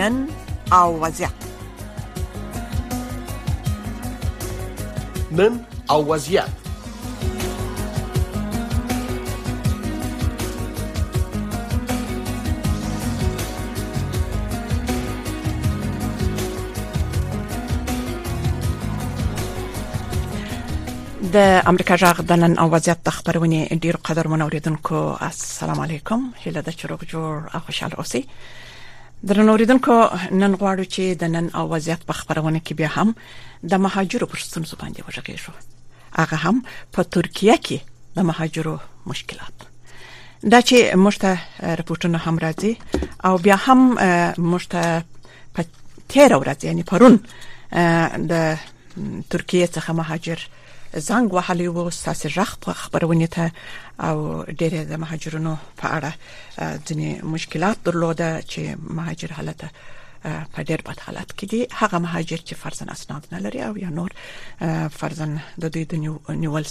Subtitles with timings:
[0.00, 0.26] نن
[0.72, 1.28] او وزع
[5.32, 6.46] نن او وزيع د
[21.70, 26.68] امریکا جغ د نن او وضعیت د خبرونه ډیر قدر منوریدونکو السلام علیکم هله د
[26.80, 28.22] چروک جوړ او خوشاله اوسئ
[29.26, 29.94] درنوریدونکو
[30.32, 33.14] نن غواړو چې د نن او وضعیت په خبرونه کې بیا هم
[33.72, 35.52] د مهاجرو پر ستونزو باندې وژغېږو
[36.20, 36.62] هغه هم
[36.98, 37.78] په ترکیه کې
[38.18, 38.76] د مهاجرو
[39.12, 39.56] مشکلات
[40.52, 41.30] دا چې مشته
[41.78, 42.72] رپورټونه هم راځي
[43.30, 43.80] او بیا هم
[44.38, 45.04] مشته
[45.54, 45.64] په
[46.14, 47.20] تیر ورځ یعنی پرون
[48.32, 48.58] د
[49.30, 50.40] ترکیه څخه مهاجر
[50.94, 53.52] زنګ وهلی وو ساسي رخ خبرونه ته
[54.00, 56.12] او ډېر د مهاجرونو په اړه
[56.86, 59.70] ځینې مشکلات درلوده چې مهاجر حالته
[60.52, 63.90] په ډېر بد حالت کې دي هغه مهاجر چې فرزن اسناد نه لري او یا
[63.90, 64.10] نور
[64.98, 65.94] فرزن د دوی د
[66.30, 66.64] نیول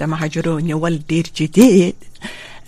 [0.00, 1.94] د مهاجرو نیول ډېر جدي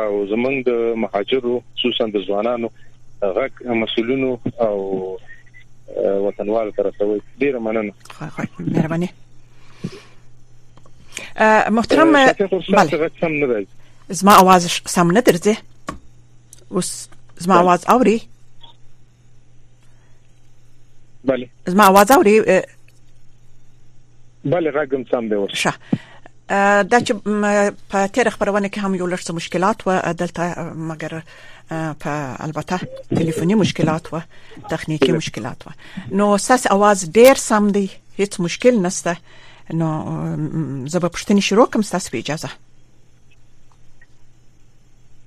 [0.00, 2.72] او زمونږ د مهاجرو خصوصا د ځوانانو
[3.24, 4.80] غږ مسولونو او
[5.96, 9.08] وطنوال تر رسوي ډیر مننه خو خو مهرباني
[11.70, 12.12] محترم
[12.68, 13.66] بله
[14.10, 15.56] زما اوازش سم نه درځي
[16.72, 17.08] اوس
[17.38, 18.20] زما اواز اوري
[21.24, 22.40] بله زما اواز اوري
[24.44, 25.72] بله رقم سم دی ورشه
[26.82, 27.12] دا چې
[27.88, 31.22] په تیر خبرونه کې هم یو لږ څه مشکلات و دلته مګر
[31.72, 32.10] په
[32.46, 32.80] البته
[33.16, 34.20] ټلیفوني مشکلات و
[34.70, 35.70] تخنیکی مشکلات و
[36.10, 37.86] نو ساس اواز ډیر سم دی
[38.18, 39.16] هیڅ مشکل نشته
[39.82, 39.90] نو
[40.86, 42.48] زه به پښتني شروع کوم تاسو په اجازه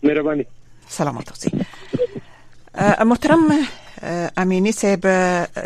[0.03, 0.45] مهرباني
[0.97, 1.51] سلام تاسو
[3.11, 3.53] محترم
[4.37, 5.05] امینی صاحب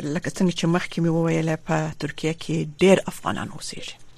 [0.03, 4.08] لکه څنګه چې مخکې مې وویل په ترکیه کې ډیر افغانان اوسېږي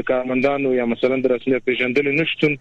[0.00, 2.54] د کارمندانو یا مثلا د رسمي پیژندل نشتون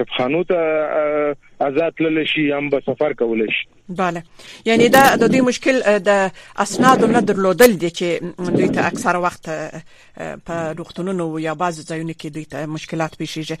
[0.00, 1.32] شفخانو ته
[1.68, 4.20] آزاد تلل شي هم به سفر کول شي bale
[4.64, 9.50] یعنی دا د دوی مشکل د اسناد نه درلودل دي چې دوی ته اکثره وخت
[10.46, 13.56] په روغتونونو یا بعض ځایونو کې دوی ته مشکلات پیښیږي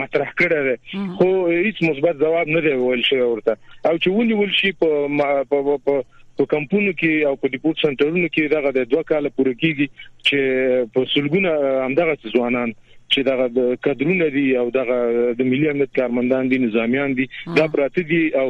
[0.02, 3.58] مطرح کړی دی خو هیڅ مثبت جواب نه دی ول شي ورته
[3.90, 5.98] او چې ونی ول شي په
[6.38, 9.86] په کمپونو کې او په ډیپوټ سنټرونو کې دغه د دوه کال پورې کیږي
[10.26, 10.38] چې
[10.94, 11.50] په سلګونه
[11.86, 12.70] همدغه ځوانان
[13.14, 14.96] چې دغه کډرونه دي او دغه
[15.38, 17.26] د ملي امنیت کارمندان دي نظامیان دي
[17.58, 18.48] دا پراته دي او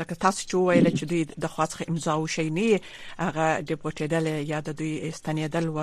[0.00, 2.68] لکه تاسو چې ویل چې دوی د خواڅخه امضا وشینی
[3.18, 5.78] هغه ډیپورټیدل یا د دوی استنیدل و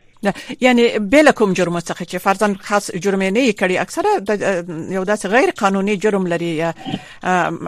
[0.60, 4.42] یعنی بل کوم جرم څخه چې فرضاً خاص جرم نه کړي اکثره د
[4.92, 6.74] یو داس غیر قانوني جرم لري یا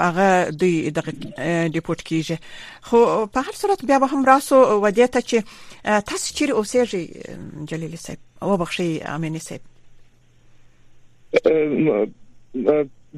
[0.07, 0.99] هغه دوی د
[1.75, 2.39] ډیپورت کیږي
[2.83, 3.05] خو
[3.35, 5.45] په هر صورت بیا به هم راسو ودیته چې
[6.11, 7.07] تاسو چیرې اوسېږئ
[7.71, 9.61] جلیل صاحب او بخښي امین صاحب
[11.39, 12.07] په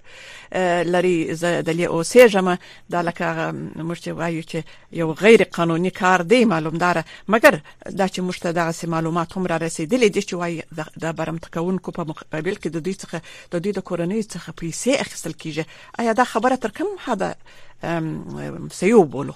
[0.96, 2.48] لري زه د لې اوسېږم
[2.96, 3.28] دا لکه
[3.88, 4.58] موږ چې وایو چې
[5.02, 7.02] یو غیر قانوني کار دی معلومدار
[7.34, 7.58] مګر
[8.00, 10.64] دا چې موږ ته دغه معلومات هم را رسیدلې دي چې وای
[11.04, 13.20] د برمتکونکو په مقابل کې د دوی څخه
[13.52, 15.66] د دوی د کورنۍ څخه پیسې اخیستل کیږي
[16.00, 17.36] آیا دا خبره تر کوم حده
[18.80, 19.34] سیوبولو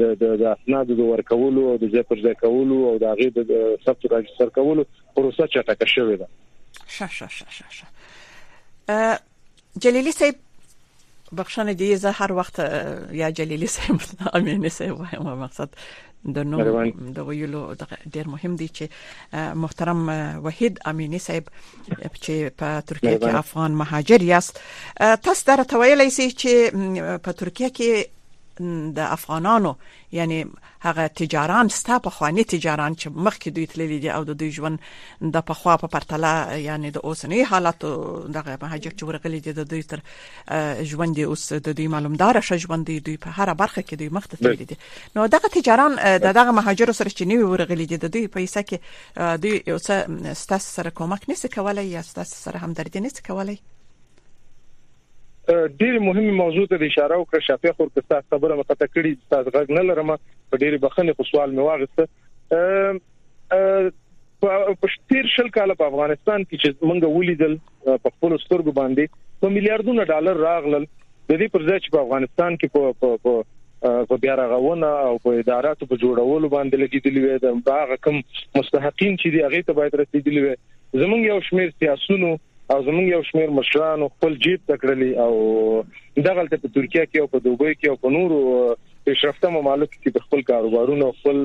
[0.00, 3.54] د د اسناد د ورکولو او د ځپر ځکولو او د هغه د
[3.86, 4.82] ثبت راځي سر کولو
[5.14, 6.28] پروسه چټکه شوې ده
[6.88, 7.86] شه شه شه شه شه
[9.80, 10.34] جلیلی صاحب
[11.36, 12.58] بخښنه دی زه هر وخت
[13.12, 14.00] یا جلیلی صاحب
[14.34, 15.68] امینه صاحب وایم مقصد
[16.24, 16.56] د نو
[16.90, 17.76] د ویلو
[18.14, 18.84] ډیر مهم دی چې
[19.62, 20.00] محترم
[20.46, 21.46] وحید امینی صاحب
[22.24, 24.60] چې په ترکیه کې افغان مهاجر یاست
[25.24, 26.52] تاسو درته ویلی سي چې
[27.24, 28.04] په ترکیه کې
[28.94, 29.74] د افغانانو
[30.12, 30.44] یعنی
[30.86, 34.78] هغه تجاران ستا په خواني تجاران چې مخکې دوی تللی دي او د دوی ژوند
[35.36, 37.78] د په خوا په پرتله یعنی د اوسنۍ حالت
[38.36, 40.02] دغه مهاجر چې ورغلي دي د دوی تر
[40.92, 44.64] ژوند اوس د دوی معلومدار ش ژوند دوی په هر برخه کې دوی مخته تللی
[44.72, 44.78] دي
[45.16, 49.62] نو دغه تجاران دغه مهاجر سره چې نیوي ورغلي دي د دوی پیسې کې دوی
[49.76, 53.58] اوس ستاسو سره کومک نشي کولای یا ستاسو سره همدردي نشي کولای
[55.80, 59.66] ډېر مهمه موضوع ته اشاره وکړه شافیا خور که تاسو خبره مته کړې تاسو غږ
[59.78, 62.02] نه لرم په ډېر بخنه خو سوال مې واغسته
[64.84, 67.54] په شتیر شل کال په افغانستان کې چې مونږ ولیدل
[67.88, 69.04] په خپل سترګو باندې
[69.42, 72.82] په میلیارډونو ډالر راغلل د دې پر ځای چې په افغانستان کې په
[73.24, 73.34] په
[74.10, 79.12] په بیا راغونه او په اداراتو په جوړولو باندې لګیدلی وي د باغ کم مستحقین
[79.20, 82.30] چې دی هغه ته باید رسیدلی وي زمونږ یو شمیر سیاسونو
[82.72, 85.32] او زمونږ یو شمیر مشرانو خپل جیب تکړلی او
[86.28, 88.76] دغه تل په ترکیه کې او په دوبۍ کې او په نورو
[89.08, 91.42] پیشرفته مملکت کې خپل کاروبارونه خپل